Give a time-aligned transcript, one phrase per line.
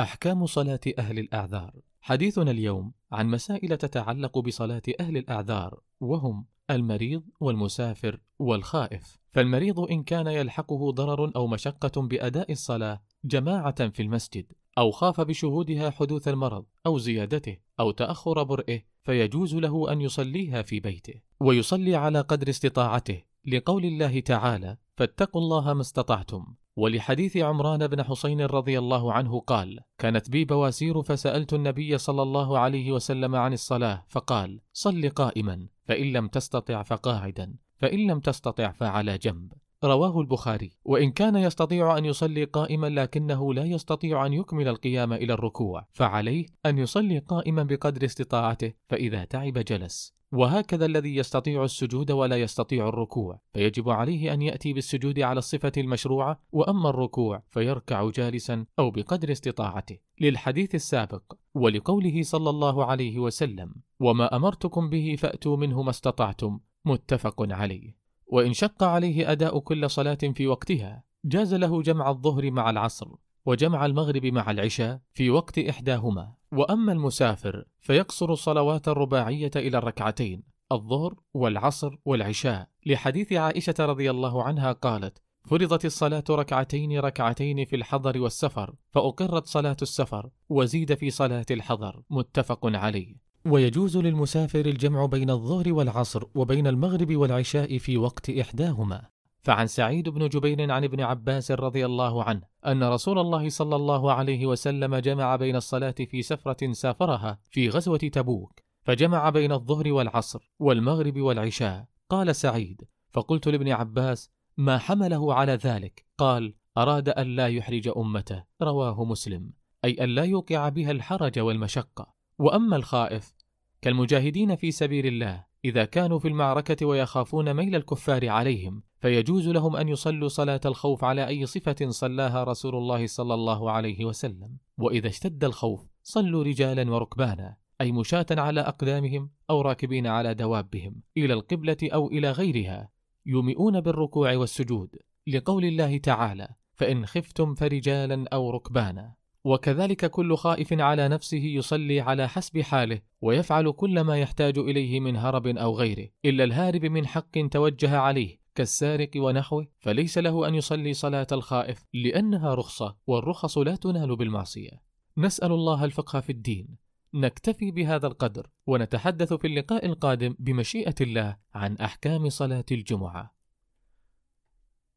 [0.00, 1.72] أحكام صلاة أهل الأعذار.
[2.00, 9.18] حديثنا اليوم عن مسائل تتعلق بصلاة أهل الأعذار وهم المريض والمسافر والخائف.
[9.32, 15.90] فالمريض إن كان يلحقه ضرر أو مشقة بأداء الصلاة جماعة في المسجد أو خاف بشهودها
[15.90, 22.20] حدوث المرض أو زيادته أو تأخر برئه فيجوز له أن يصليها في بيته ويصلي على
[22.20, 23.22] قدر استطاعته.
[23.46, 29.80] لقول الله تعالى فاتقوا الله ما استطعتم ولحديث عمران بن حسين رضي الله عنه قال
[29.98, 36.12] كانت بي بواسير فسألت النبي صلى الله عليه وسلم عن الصلاة فقال صل قائما فإن
[36.12, 39.52] لم تستطع فقاعدا فإن لم تستطع فعلى جنب.
[39.84, 40.70] رواه البخاري.
[40.84, 46.46] وإن كان يستطيع أن يصلي قائما لكنه لا يستطيع أن يكمل القيام إلى الركوع فعليه
[46.66, 50.14] أن يصلي قائما بقدر استطاعته فإذا تعب جلس.
[50.34, 53.40] وهكذا الذي يستطيع السجود ولا يستطيع الركوع.
[53.54, 59.98] فيجب عليه أن يأتي بالسجود على الصفة المشروعة وأما الركوع فيركع جالسا أو بقدر استطاعته.
[60.20, 61.22] للحديث السابق
[61.54, 67.96] ولقوله صلى الله عليه وسلم وما أمرتكم به فأتوا منه ما استطعتم متفق عليه.
[68.26, 73.08] وإن شق عليه أداء كل صلاة في وقتها جاز له جمع الظهر مع العصر
[73.46, 76.34] وجمع المغرب مع العشاء في وقت إحداهما.
[76.54, 82.68] وأما المسافر فيقصر الصلوات الرباعية إلى الركعتين الظهر والعصر والعشاء.
[82.86, 89.76] لحديث عائشة رضي الله عنها قالت فرضت الصلاة ركعتين ركعتين في الحضر والسفر فأقرت صلاة
[89.82, 92.02] السفر وزيد في صلاة الحضر.
[92.10, 93.16] متفق عليه.
[93.44, 99.13] ويجوز للمسافر الجمع بين الظهر والعصر وبين المغرب والعشاء في وقت إحداهما.
[99.44, 104.12] فعن سعيد بن جبير عن ابن عباس رضي الله عنه أن رسول الله صلى الله
[104.12, 110.50] عليه وسلم جمع بين الصلاة في سفرة سافرها في غزوة تبوك فجمع بين الظهر والعصر
[110.58, 111.84] والمغرب والعشاء.
[112.10, 118.44] قال سعيد فقلت لابن عباس ما حمله على ذلك؟ قال أراد أن لا يحرج أمته.
[118.62, 119.52] رواه مسلم.
[119.84, 122.14] أي أن لا يوقع بها الحرج والمشقة.
[122.38, 123.34] وأما الخائف
[123.82, 129.88] كالمجاهدين في سبيل الله إذا كانوا في المعركة ويخافون ميل الكفار عليهم فيجوز لهم أن
[129.88, 134.56] يصلوا صلاة الخوف على أي صفة صلاها رسول الله صلى الله عليه وسلم.
[134.78, 141.32] وإذا اشتد الخوف صلوا رجالا وركبانا أي مشاة على أقدامهم أو راكبين على دوابهم إلى
[141.32, 142.88] القبلة أو إلى غيرها
[143.26, 144.96] يومئون بالركوع والسجود.
[145.26, 152.28] لقول الله تعالى فإن خفتم فرجالا أو ركبانا وكذلك كل خائف على نفسه يصلي على
[152.28, 157.38] حسب حاله ويفعل كل ما يحتاج إليه من هرب أو غيره إلا الهارب من حق
[157.50, 158.43] توجه عليه.
[158.54, 164.82] كالسارق ونحوه فليس له أن يصلي صلاة الخائف لأنها رخصة والرخص لا تنال بالمعصية.
[165.18, 166.76] نسأل الله الفقه في الدين.
[167.14, 173.34] نكتفي بهذا القدر ونتحدث في اللقاء القادم بمشيئة الله عن أحكام صلاة الجمعة.